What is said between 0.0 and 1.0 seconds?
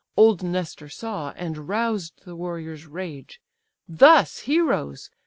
Old Nestor